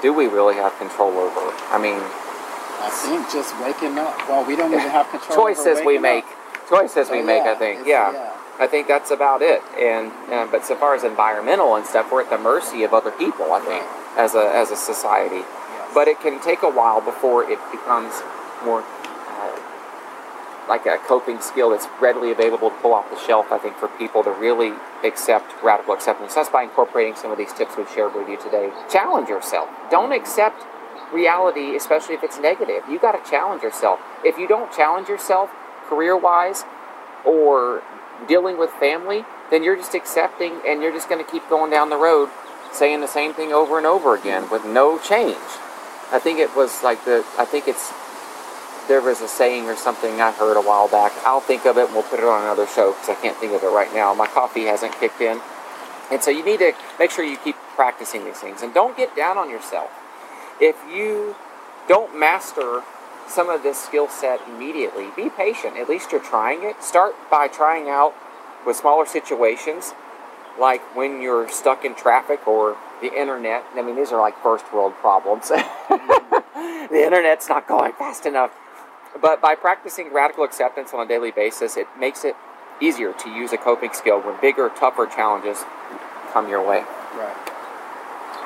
do 0.02 0.14
we 0.14 0.28
really 0.28 0.56
have 0.56 0.78
control 0.78 1.12
over? 1.20 1.52
I 1.72 1.78
mean, 1.78 2.00
I 2.00 2.90
think 2.92 3.30
just 3.32 3.52
waking 3.60 3.98
up. 4.00 4.16
Well, 4.30 4.46
we 4.46 4.56
don't 4.56 4.72
even 4.72 4.88
have 4.90 5.10
control. 5.10 5.40
over 5.40 5.54
choices 5.54 5.86
we 5.86 5.98
make, 5.98 6.24
up. 6.26 6.70
choices 6.70 7.10
we 7.10 7.20
So, 7.20 7.26
make. 7.26 7.44
I 7.44 7.56
think, 7.56 7.82
it's- 7.82 7.88
yeah. 7.88 8.32
I 8.58 8.68
think 8.68 8.88
that's 8.88 9.12
about 9.12 9.42
it. 9.42 9.62
And 9.78 10.14
uh, 10.32 10.48
but 10.50 10.64
so 10.66 10.76
far 10.78 10.96
as 10.96 11.04
environmental 11.04 11.76
and 11.76 11.86
stuff, 11.86 12.10
we're 12.10 12.22
at 12.24 12.30
the 12.30 12.38
mercy 12.38 12.84
of 12.84 12.94
other 12.94 13.12
people. 13.12 13.52
I 13.52 13.60
think 13.60 13.84
as 14.18 14.34
a 14.34 14.48
as 14.56 14.72
a 14.72 14.78
society. 14.78 15.44
Yes. 15.44 15.92
But 15.94 16.08
it 16.08 16.22
can 16.22 16.40
take 16.42 16.64
a 16.64 16.70
while 16.70 17.02
before 17.02 17.44
it 17.44 17.60
becomes 17.70 18.14
more 18.64 18.82
like 20.68 20.86
a 20.86 20.98
coping 20.98 21.40
skill 21.42 21.70
that's 21.72 21.88
readily 22.02 22.32
available 22.32 22.70
to 22.70 22.76
pull 22.78 22.94
off 22.94 23.10
the 23.10 23.20
shelf. 23.20 23.52
I 23.52 23.58
think 23.58 23.78
for 23.78 23.88
people 23.88 24.24
to 24.24 24.32
really 24.32 24.74
accept 25.04 25.54
radical 25.64 25.94
acceptance. 25.94 26.34
That's 26.36 26.50
by 26.50 26.64
incorporating 26.64 27.16
some 27.16 27.32
of 27.32 27.38
these 27.38 27.54
tips 27.54 27.78
we've 27.78 27.90
shared 27.90 28.16
with 28.16 28.28
you 28.28 28.38
today. 28.38 28.72
Challenge 28.90 29.30
yourself. 29.30 29.70
Don't 29.92 30.12
accept 30.12 30.64
reality, 31.14 31.76
especially 31.76 32.16
if 32.16 32.24
it's 32.24 32.40
negative. 32.40 32.84
You 32.90 33.00
got 33.00 33.12
to 33.14 33.30
challenge 33.30 33.64
yourself. 33.64 34.00
If 34.24 34.38
you 34.38 34.48
don't 34.48 34.72
challenge 34.72 35.08
yourself 35.08 35.52
career 35.88 36.18
wise 36.18 36.64
or 37.24 37.84
dealing 38.28 38.58
with 38.58 38.72
family, 38.72 39.26
then 39.52 39.64
you're 39.64 39.76
just 39.76 39.94
accepting 39.94 40.62
and 40.66 40.82
you're 40.82 40.92
just 40.92 41.10
going 41.10 41.24
to 41.24 41.30
keep 41.30 41.48
going 41.50 41.70
down 41.72 41.90
the 41.90 41.98
road 41.98 42.30
saying 42.72 43.02
the 43.02 43.08
same 43.08 43.34
thing 43.34 43.54
over 43.54 43.78
and 43.78 43.86
over 43.88 44.16
again 44.16 44.50
with 44.50 44.66
no 44.66 44.98
change. 44.98 45.38
I 46.12 46.20
think 46.20 46.40
it 46.40 46.56
was 46.56 46.84
like 46.84 47.06
the, 47.06 47.26
I 47.38 47.46
think 47.46 47.68
it's, 47.68 47.94
there 48.88 49.02
was 49.02 49.22
a 49.22 49.28
saying 49.28 49.66
or 49.66 49.76
something 49.76 50.22
I 50.22 50.32
heard 50.32 50.58
a 50.58 50.62
while 50.62 50.88
back. 50.88 51.12
I'll 51.26 51.42
think 51.42 51.66
of 51.66 51.78
it 51.78 51.86
and 51.86 51.94
we'll 51.94 52.04
put 52.04 52.20
it 52.20 52.26
on 52.26 52.44
another 52.44 52.68
show 52.68 52.92
because 52.92 53.10
I 53.10 53.16
can't 53.16 53.38
think 53.38 53.54
of 53.54 53.64
it 53.64 53.68
right 53.68 53.94
now. 53.94 54.14
My 54.14 54.28
coffee 54.28 54.66
hasn't 54.66 54.94
kicked 55.00 55.22
in. 55.22 55.42
And 56.12 56.22
so 56.22 56.30
you 56.30 56.46
need 56.46 56.60
to 56.60 56.74
make 57.00 57.12
sure 57.12 57.26
you 57.26 57.38
keep 57.38 57.56
practicing 57.76 58.26
these 58.26 58.38
things 58.38 58.62
and 58.62 58.74
don't 58.74 58.96
get 58.96 59.16
down 59.16 59.38
on 59.38 59.50
yourself. 59.50 59.90
If 60.60 60.76
you 60.90 61.36
don't 61.88 62.18
master 62.18 62.84
some 63.28 63.50
of 63.50 63.64
this 63.64 63.82
skill 63.82 64.08
set 64.08 64.40
immediately, 64.48 65.08
be 65.16 65.30
patient. 65.30 65.78
At 65.78 65.90
least 65.90 66.12
you're 66.12 66.24
trying 66.24 66.64
it. 66.64 66.84
Start 66.84 67.16
by 67.30 67.48
trying 67.48 67.90
out 67.90 68.14
with 68.66 68.76
smaller 68.76 69.06
situations, 69.06 69.94
like 70.60 70.82
when 70.96 71.22
you're 71.22 71.50
stuck 71.50 71.84
in 71.84 71.96
traffic 71.96 72.48
or 72.48 72.78
the 73.02 73.14
internet. 73.20 73.66
I 73.76 73.82
mean, 73.82 73.96
these 73.96 74.12
are 74.12 74.22
like 74.22 74.42
first 74.42 74.72
world 74.74 74.94
problems. 74.96 75.50
the 76.90 77.04
internet's 77.04 77.50
not 77.50 77.68
going 77.68 77.94
fast 77.94 78.26
enough. 78.26 78.52
But 79.22 79.42
by 79.42 79.56
practicing 79.56 80.14
radical 80.14 80.44
acceptance 80.44 80.94
on 80.94 81.06
a 81.06 81.08
daily 81.08 81.32
basis, 81.32 81.78
it 81.78 81.88
makes 82.00 82.26
it 82.26 82.36
easier 82.82 83.14
to 83.14 83.30
use 83.30 83.54
a 83.54 83.58
coping 83.58 83.94
skill 83.94 84.20
when 84.22 84.40
bigger, 84.42 84.70
tougher 84.70 85.06
challenges 85.06 85.64
come 86.34 86.50
your 86.50 86.66
way. 86.66 86.84
Right. 87.16 87.36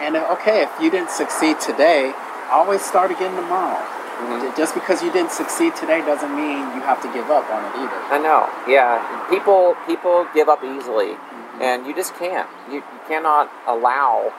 And 0.01 0.15
uh, 0.15 0.35
okay, 0.39 0.61
if 0.63 0.69
you 0.79 0.89
didn't 0.91 1.09
succeed 1.09 1.59
today, 1.59 2.13
always 2.51 2.81
start 2.81 3.11
again 3.11 3.35
tomorrow. 3.35 3.83
Mhm. 4.19 4.55
Just 4.55 4.73
because 4.73 5.01
you 5.01 5.11
didn't 5.11 5.31
succeed 5.31 5.75
today 5.75 6.01
doesn't 6.01 6.35
mean 6.35 6.59
you 6.75 6.81
have 6.81 7.01
to 7.01 7.11
give 7.13 7.31
up 7.31 7.49
on 7.49 7.65
it 7.65 7.71
either. 7.79 7.99
I 8.11 8.17
know. 8.19 8.49
Yeah, 8.67 8.99
people 9.29 9.75
people 9.87 10.27
give 10.35 10.49
up 10.49 10.63
easily, 10.63 11.15
and 11.59 11.87
you 11.87 11.95
just 11.95 12.13
can't. 12.15 12.49
You, 12.69 12.75
you 12.75 12.99
cannot 13.07 13.49
allow 13.65 14.33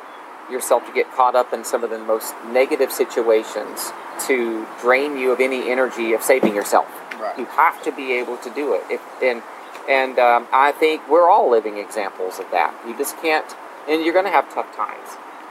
yourself 0.51 0.87
to 0.87 0.93
get 0.93 1.11
caught 1.13 1.35
up 1.35 1.53
in 1.53 1.65
some 1.65 1.85
of 1.85 1.91
the 1.91 1.99
most 1.99 2.35
negative 2.49 2.91
situations 2.93 3.93
to 4.27 4.67
drain 4.81 5.17
you 5.17 5.31
of 5.33 5.41
any 5.41 5.71
energy 5.71 6.13
of 6.13 6.23
saving 6.23 6.55
yourself. 6.55 6.87
Right. 7.21 7.39
You 7.39 7.45
have 7.47 7.83
to 7.85 7.93
be 7.93 8.13
able 8.13 8.37
to 8.39 8.51
do 8.51 8.75
it. 8.75 8.83
If, 8.91 9.01
and 9.23 9.43
and 9.89 10.19
um, 10.19 10.47
I 10.53 10.73
think 10.73 11.09
we're 11.09 11.29
all 11.29 11.51
living 11.51 11.79
examples 11.79 12.39
of 12.39 12.51
that. 12.53 12.75
You 12.87 12.97
just 12.97 13.17
can't, 13.19 13.47
and 13.89 14.05
you're 14.05 14.13
going 14.13 14.27
to 14.27 14.31
have 14.31 14.53
tough 14.55 14.75
times. 14.77 15.09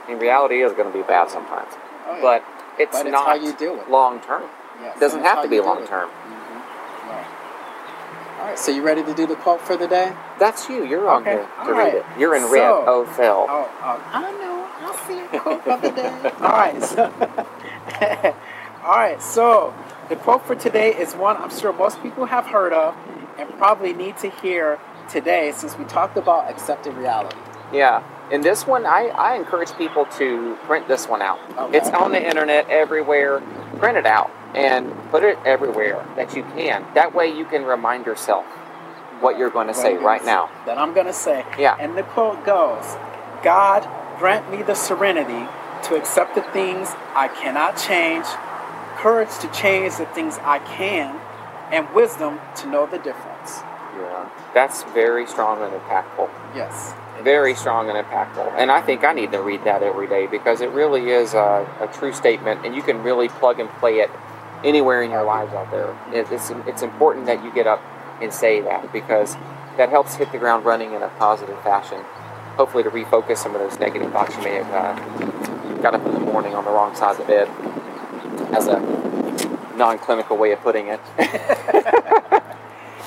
In 0.08 0.18
reality, 0.18 0.62
is 0.62 0.72
going 0.72 0.90
to 0.90 0.96
be 0.96 1.02
bad 1.04 1.30
sometimes, 1.30 1.72
Oh, 2.06 2.14
yeah. 2.16 2.20
but 2.22 2.44
it's 2.80 2.92
But 2.96 3.06
it's 3.06 3.12
not 3.12 3.26
how 3.26 3.34
you 3.34 3.52
do 3.52 3.74
it. 3.80 3.90
long 3.90 4.20
term. 4.20 4.42
Yes, 4.82 4.96
It 4.96 5.00
doesn't 5.00 5.22
have 5.22 5.42
to 5.42 5.48
be 5.48 5.60
long 5.60 5.86
term. 5.86 6.08
Mhm. 6.08 7.08
Right. 7.10 7.26
All 8.40 8.46
right, 8.46 8.58
so 8.58 8.72
you 8.72 8.82
ready 8.82 9.02
to 9.04 9.12
do 9.14 9.26
the 9.26 9.36
quote 9.36 9.60
for 9.60 9.76
the 9.76 9.86
day? 9.86 10.12
That's 10.38 10.68
you. 10.70 10.84
You're 10.84 11.08
on 11.08 11.22
Okay, 11.22 11.32
here 11.32 11.42
to 11.44 11.60
all 11.60 11.68
read 11.72 11.76
right. 11.78 11.94
it. 11.96 12.04
You're 12.18 12.34
in 12.34 12.42
So- 12.42 12.52
red. 12.52 12.62
Oh, 12.86 13.04
Phil. 13.04 13.46
Oh, 13.48 13.68
oh, 13.84 14.00
I 14.12 14.30
know. 14.32 14.49
I'll 15.10 15.30
see 15.30 15.36
a 15.36 15.40
quote 15.40 15.64
for 15.64 15.76
the 15.78 15.90
day. 15.90 16.32
All 16.40 16.48
right. 16.48 16.82
So, 16.82 17.04
all 18.84 18.96
right. 18.96 19.22
So 19.22 19.74
the 20.08 20.16
quote 20.16 20.46
for 20.46 20.54
today 20.54 20.94
is 20.94 21.14
one 21.14 21.36
I'm 21.36 21.50
sure 21.50 21.72
most 21.72 22.02
people 22.02 22.26
have 22.26 22.46
heard 22.46 22.72
of 22.72 22.94
and 23.38 23.48
probably 23.58 23.92
need 23.92 24.16
to 24.18 24.30
hear 24.30 24.78
today, 25.08 25.52
since 25.52 25.76
we 25.76 25.84
talked 25.84 26.16
about 26.16 26.50
accepted 26.50 26.94
reality. 26.94 27.36
Yeah. 27.72 28.02
And 28.30 28.44
this 28.44 28.66
one, 28.66 28.86
I, 28.86 29.08
I 29.08 29.34
encourage 29.34 29.72
people 29.76 30.06
to 30.18 30.56
print 30.62 30.86
this 30.86 31.08
one 31.08 31.20
out. 31.20 31.40
Okay. 31.58 31.78
It's 31.78 31.88
on 31.90 32.12
the 32.12 32.24
internet 32.24 32.68
everywhere. 32.68 33.40
Print 33.78 33.98
it 33.98 34.06
out 34.06 34.30
and 34.54 34.92
put 35.10 35.24
it 35.24 35.38
everywhere 35.44 36.06
that 36.16 36.36
you 36.36 36.42
can. 36.42 36.86
That 36.94 37.14
way 37.14 37.36
you 37.36 37.44
can 37.44 37.64
remind 37.64 38.06
yourself 38.06 38.44
what 39.20 39.36
you're 39.36 39.50
going 39.50 39.66
to 39.66 39.74
say 39.74 39.96
right 39.96 40.24
now. 40.24 40.48
That 40.66 40.78
I'm 40.78 40.94
going 40.94 41.06
to 41.06 41.12
say. 41.12 41.44
Yeah. 41.58 41.76
And 41.78 41.96
the 41.96 42.02
quote 42.02 42.44
goes 42.44 42.84
God 43.42 43.84
grant 44.20 44.50
me 44.50 44.62
the 44.62 44.74
serenity 44.74 45.48
to 45.82 45.96
accept 45.96 46.34
the 46.34 46.42
things 46.52 46.88
I 47.16 47.28
cannot 47.28 47.78
change, 47.78 48.26
courage 48.98 49.30
to 49.40 49.50
change 49.50 49.96
the 49.96 50.04
things 50.04 50.36
I 50.42 50.58
can, 50.58 51.18
and 51.72 51.88
wisdom 51.94 52.38
to 52.56 52.68
know 52.68 52.84
the 52.84 52.98
difference. 52.98 53.60
Yeah. 53.96 54.28
That's 54.52 54.82
very 54.92 55.26
strong 55.26 55.62
and 55.62 55.72
impactful. 55.72 56.28
Yes. 56.54 56.92
Very 57.22 57.52
is. 57.52 57.58
strong 57.58 57.88
and 57.88 57.96
impactful. 57.96 58.52
And 58.58 58.70
I 58.70 58.82
think 58.82 59.04
I 59.04 59.14
need 59.14 59.32
to 59.32 59.40
read 59.40 59.64
that 59.64 59.82
every 59.82 60.06
day 60.06 60.26
because 60.26 60.60
it 60.60 60.68
really 60.68 61.08
is 61.08 61.32
a, 61.32 61.66
a 61.80 61.88
true 61.90 62.12
statement 62.12 62.66
and 62.66 62.74
you 62.74 62.82
can 62.82 63.02
really 63.02 63.30
plug 63.30 63.58
and 63.58 63.70
play 63.80 64.00
it 64.00 64.10
anywhere 64.62 65.02
in 65.02 65.10
your 65.10 65.24
lives 65.24 65.54
out 65.54 65.70
there. 65.70 65.96
It, 66.12 66.30
it's, 66.30 66.50
it's 66.66 66.82
important 66.82 67.24
that 67.24 67.42
you 67.42 67.50
get 67.54 67.66
up 67.66 67.80
and 68.20 68.30
say 68.30 68.60
that 68.60 68.92
because 68.92 69.36
that 69.78 69.88
helps 69.88 70.16
hit 70.16 70.30
the 70.30 70.38
ground 70.38 70.66
running 70.66 70.92
in 70.92 71.02
a 71.02 71.08
positive 71.08 71.58
fashion. 71.62 72.04
Hopefully, 72.60 72.82
to 72.82 72.90
refocus 72.90 73.38
some 73.38 73.54
of 73.54 73.60
those 73.62 73.80
negative 73.80 74.12
thoughts 74.12 74.36
you 74.36 74.42
may 74.42 74.62
have 74.62 74.70
uh, 74.70 74.94
got 75.80 75.94
up 75.94 76.04
in 76.04 76.12
the 76.12 76.20
morning 76.20 76.54
on 76.54 76.62
the 76.62 76.70
wrong 76.70 76.94
side 76.94 77.12
of 77.12 77.16
the 77.16 77.24
bed, 77.24 77.48
as 78.54 78.66
a 78.66 78.78
non-clinical 79.78 80.36
way 80.36 80.52
of 80.52 80.60
putting 80.60 80.88
it. 80.88 81.00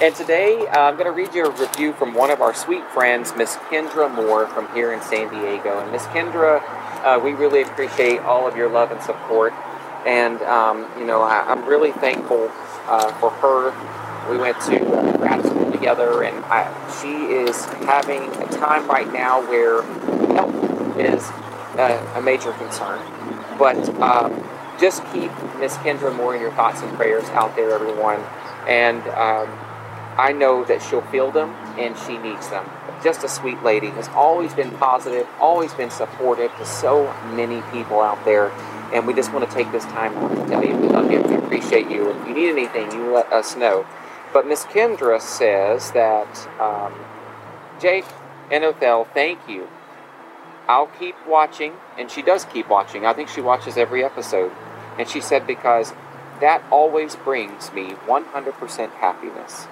and 0.02 0.16
today 0.16 0.66
uh, 0.70 0.80
I'm 0.80 0.96
going 0.96 1.06
to 1.06 1.12
read 1.12 1.36
you 1.36 1.46
a 1.46 1.52
review 1.52 1.94
from 1.94 2.16
one 2.16 2.32
of 2.32 2.42
our 2.42 2.56
sweet 2.56 2.84
friends, 2.96 3.36
Miss 3.38 3.58
Kendra 3.70 4.12
Moore 4.12 4.48
from 4.48 4.74
here 4.74 4.92
in 4.92 5.04
San 5.04 5.30
Diego. 5.30 5.82
And 5.82 5.92
Miss 5.92 6.06
Kendra, 6.06 6.64
uh, 7.04 7.20
we 7.24 7.34
really 7.34 7.62
appreciate 7.62 8.22
all 8.22 8.48
of 8.48 8.58
your 8.58 8.72
love 8.72 8.90
and 8.90 9.04
support. 9.04 9.54
And 10.08 10.42
um, 10.42 10.90
you 10.98 11.06
know, 11.06 11.22
I, 11.22 11.52
am 11.52 11.64
really 11.66 11.92
thankful 11.92 12.50
uh, 12.88 13.12
for 13.20 13.30
her. 13.30 13.72
We 14.32 14.40
went 14.40 14.60
to 14.62 14.84
uh, 14.84 15.18
together, 15.84 16.24
and 16.24 16.46
I, 16.46 16.64
she 17.02 17.34
is 17.34 17.66
having 17.84 18.22
a 18.42 18.48
time 18.48 18.88
right 18.88 19.12
now 19.12 19.42
where 19.42 19.82
health 20.34 20.98
is 20.98 21.28
a, 21.78 22.14
a 22.16 22.22
major 22.22 22.54
concern. 22.54 23.02
But 23.60 23.78
um, 24.00 24.42
just 24.80 25.04
keep 25.12 25.30
Miss 25.60 25.76
Kendra 25.78 26.16
Moore 26.16 26.36
in 26.36 26.42
your 26.42 26.54
thoughts 26.54 26.82
and 26.82 26.96
prayers 26.96 27.26
out 27.32 27.58
there, 27.58 27.72
everyone. 27.72 28.22
And 28.66 29.02
um, 29.10 29.50
I 30.18 30.32
know 30.32 30.64
that 30.64 30.82
she'll 30.82 31.02
feel 31.02 31.32
them 31.32 31.50
and 31.78 31.98
she 31.98 32.18
needs 32.18 32.50
them. 32.50 32.66
Just 33.04 33.26
a 33.26 33.28
sweet 33.28 33.62
lady, 33.62 33.88
has 33.90 34.08
always 34.10 34.54
been 34.54 34.72
positive, 34.72 35.28
always 35.42 35.74
been 35.74 35.92
supportive 35.92 36.56
to 36.56 36.66
so 36.66 37.12
many 37.36 37.62
people 37.74 38.00
out 38.00 38.24
there. 38.24 38.52
And 38.94 39.06
we 39.06 39.14
just 39.14 39.34
want 39.34 39.50
to 39.50 39.54
take 39.54 39.70
this 39.74 39.84
time 39.86 40.14
to 40.14 40.48
tell 40.48 40.64
you 40.64 40.78
we 40.78 40.88
love 40.88 41.12
you, 41.12 41.22
we 41.24 41.36
appreciate 41.36 41.90
you. 41.90 42.12
If 42.12 42.28
you 42.28 42.34
need 42.34 42.50
anything, 42.52 42.90
you 42.94 43.14
let 43.14 43.34
us 43.34 43.58
know. 43.58 43.86
But 44.34 44.48
Miss 44.48 44.66
Kendra 44.66 45.22
says 45.22 45.92
that, 45.92 46.48
um, 46.60 46.94
Jake 47.80 48.06
and 48.52 48.64
Othel, 48.64 49.08
thank 49.14 49.48
you 49.48 49.68
I'll 50.68 50.88
keep 50.88 51.16
watching, 51.28 51.74
and 51.98 52.10
she 52.10 52.22
does 52.22 52.46
keep 52.46 52.70
watching. 52.70 53.06
I 53.06 53.14
think 53.14 53.30
she 53.30 53.42
watches 53.42 53.78
every 53.78 54.04
episode. 54.04 54.52
And 54.98 55.08
she 55.10 55.20
said, 55.20 55.46
because 55.46 55.94
that 56.40 56.64
always 56.72 57.16
brings 57.16 57.72
me 57.74 57.92
100% 58.08 58.92
happiness. 58.92 59.68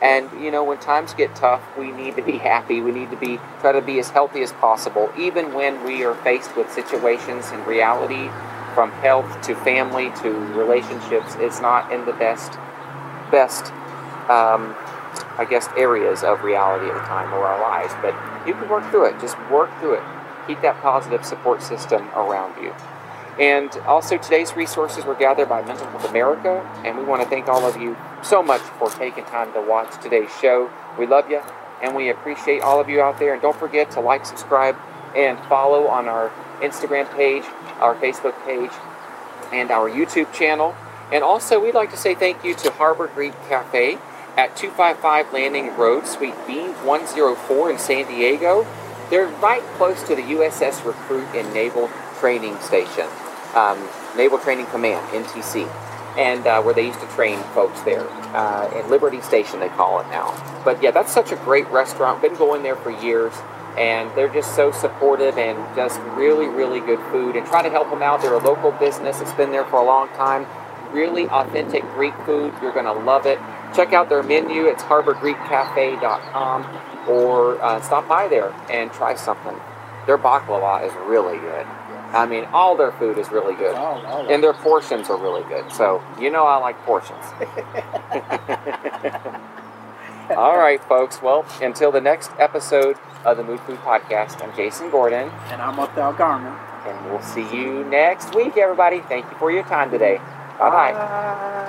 And 0.00 0.30
you 0.42 0.50
know, 0.50 0.64
when 0.64 0.78
times 0.78 1.14
get 1.14 1.34
tough, 1.36 1.62
we 1.78 1.92
need 1.92 2.16
to 2.16 2.22
be 2.22 2.38
happy. 2.38 2.80
We 2.80 2.90
need 2.90 3.10
to 3.10 3.16
be 3.16 3.38
try 3.60 3.70
to 3.70 3.80
be 3.80 4.00
as 4.00 4.10
healthy 4.10 4.42
as 4.42 4.52
possible, 4.52 5.12
even 5.16 5.54
when 5.54 5.84
we 5.84 6.02
are 6.04 6.14
faced 6.16 6.56
with 6.56 6.72
situations 6.72 7.52
in 7.52 7.64
reality, 7.66 8.28
from 8.74 8.90
health 8.90 9.42
to 9.42 9.54
family 9.54 10.10
to 10.22 10.30
relationships. 10.56 11.36
It's 11.38 11.60
not 11.60 11.92
in 11.92 12.04
the 12.04 12.14
best, 12.14 12.58
best, 13.30 13.72
um, 14.28 14.74
I 15.38 15.46
guess, 15.48 15.68
areas 15.76 16.22
of 16.22 16.42
reality 16.42 16.86
at 16.86 16.94
the 16.94 17.06
time 17.06 17.32
or 17.32 17.44
our 17.44 17.60
lives. 17.60 17.94
But 18.02 18.14
you 18.46 18.54
can 18.54 18.68
work 18.68 18.88
through 18.90 19.06
it. 19.06 19.20
Just 19.20 19.38
work 19.50 19.70
through 19.80 19.94
it 19.94 20.04
keep 20.46 20.60
that 20.62 20.80
positive 20.80 21.24
support 21.24 21.62
system 21.62 22.08
around 22.10 22.62
you. 22.62 22.74
And 23.40 23.70
also, 23.86 24.18
today's 24.18 24.54
resources 24.54 25.04
were 25.04 25.14
gathered 25.14 25.48
by 25.48 25.62
Mental 25.62 25.86
Health 25.86 26.08
America, 26.10 26.60
and 26.84 26.98
we 26.98 27.04
want 27.04 27.22
to 27.22 27.28
thank 27.28 27.48
all 27.48 27.66
of 27.66 27.80
you 27.80 27.96
so 28.22 28.42
much 28.42 28.60
for 28.60 28.90
taking 28.90 29.24
time 29.24 29.52
to 29.54 29.60
watch 29.62 30.00
today's 30.02 30.30
show. 30.40 30.70
We 30.98 31.06
love 31.06 31.30
you, 31.30 31.40
and 31.82 31.96
we 31.96 32.10
appreciate 32.10 32.60
all 32.60 32.78
of 32.78 32.90
you 32.90 33.00
out 33.00 33.18
there. 33.18 33.32
And 33.32 33.40
don't 33.40 33.56
forget 33.56 33.90
to 33.92 34.00
like, 34.00 34.26
subscribe, 34.26 34.76
and 35.16 35.38
follow 35.46 35.86
on 35.86 36.08
our 36.08 36.30
Instagram 36.60 37.10
page, 37.16 37.44
our 37.80 37.94
Facebook 37.94 38.38
page, 38.44 38.70
and 39.50 39.70
our 39.70 39.88
YouTube 39.88 40.30
channel. 40.34 40.74
And 41.10 41.24
also, 41.24 41.58
we'd 41.58 41.74
like 41.74 41.90
to 41.92 41.96
say 41.96 42.14
thank 42.14 42.44
you 42.44 42.54
to 42.56 42.70
Harbor 42.72 43.06
Greek 43.06 43.32
Cafe 43.48 43.98
at 44.36 44.56
255 44.56 45.32
Laning 45.32 45.76
Road, 45.76 46.06
Suite 46.06 46.34
B104 46.46 47.70
in 47.70 47.78
San 47.78 48.06
Diego. 48.06 48.66
They're 49.10 49.26
right 49.26 49.62
close 49.76 50.02
to 50.04 50.16
the 50.16 50.22
USS 50.22 50.84
Recruit 50.84 51.26
and 51.34 51.52
Naval 51.52 51.90
Training 52.18 52.58
Station, 52.60 53.06
um, 53.54 53.78
Naval 54.16 54.38
Training 54.38 54.66
Command, 54.66 55.06
NTC, 55.08 55.68
and 56.16 56.46
uh, 56.46 56.62
where 56.62 56.72
they 56.74 56.86
used 56.86 57.00
to 57.00 57.06
train 57.08 57.38
folks 57.54 57.80
there. 57.82 58.08
Uh, 58.34 58.70
in 58.74 58.88
Liberty 58.88 59.20
Station, 59.20 59.60
they 59.60 59.68
call 59.68 60.00
it 60.00 60.08
now. 60.08 60.32
But 60.64 60.82
yeah, 60.82 60.90
that's 60.90 61.12
such 61.12 61.32
a 61.32 61.36
great 61.36 61.68
restaurant. 61.68 62.22
Been 62.22 62.34
going 62.36 62.62
there 62.62 62.76
for 62.76 62.90
years 62.90 63.34
and 63.76 64.10
they're 64.14 64.28
just 64.28 64.54
so 64.54 64.70
supportive 64.70 65.38
and 65.38 65.58
just 65.74 65.98
really, 66.14 66.46
really 66.46 66.80
good 66.80 67.00
food. 67.10 67.36
And 67.36 67.46
try 67.46 67.62
to 67.62 67.70
help 67.70 67.90
them 67.90 68.02
out. 68.02 68.20
They're 68.20 68.34
a 68.34 68.38
local 68.38 68.72
business 68.72 69.18
that's 69.18 69.32
been 69.32 69.50
there 69.50 69.64
for 69.64 69.76
a 69.80 69.84
long 69.84 70.08
time. 70.08 70.46
Really 70.92 71.26
authentic 71.28 71.82
Greek 71.94 72.14
food. 72.26 72.52
You're 72.60 72.72
going 72.72 72.84
to 72.84 72.92
love 72.92 73.24
it. 73.24 73.38
Check 73.74 73.92
out 73.92 74.08
their 74.08 74.22
menu. 74.22 74.66
It's 74.66 74.82
harborgreekcafe.com 74.82 77.08
or 77.08 77.62
uh, 77.62 77.80
stop 77.80 78.08
by 78.08 78.28
there 78.28 78.52
and 78.70 78.92
try 78.92 79.14
something. 79.14 79.58
Their 80.06 80.18
baklava 80.18 80.86
is 80.86 80.92
really 81.06 81.38
good. 81.38 81.66
I 82.12 82.26
mean, 82.26 82.44
all 82.52 82.76
their 82.76 82.92
food 82.92 83.16
is 83.16 83.30
really 83.30 83.54
good, 83.54 83.74
and 83.74 84.42
their 84.42 84.52
portions 84.52 85.08
are 85.08 85.16
really 85.16 85.44
good. 85.44 85.72
So 85.72 86.02
you 86.20 86.30
know, 86.30 86.44
I 86.44 86.56
like 86.56 86.76
portions. 86.82 87.24
all 90.36 90.58
right, 90.58 90.82
folks. 90.84 91.22
Well, 91.22 91.46
until 91.62 91.90
the 91.90 92.02
next 92.02 92.32
episode 92.38 92.98
of 93.24 93.38
the 93.38 93.44
Mood 93.44 93.60
Food 93.60 93.78
Podcast, 93.78 94.46
I'm 94.46 94.54
Jason 94.54 94.90
Gordon, 94.90 95.30
and 95.48 95.62
I'm 95.62 95.78
Othel 95.78 96.18
Garman, 96.18 96.54
and 96.86 97.10
we'll 97.10 97.22
see 97.22 97.48
you 97.56 97.84
next 97.84 98.34
week, 98.34 98.58
everybody. 98.58 99.00
Thank 99.00 99.30
you 99.30 99.36
for 99.38 99.50
your 99.50 99.64
time 99.64 99.90
today. 99.90 100.18
Bye-bye. 100.58 100.92
bye 100.92 100.92
bye 100.92 101.61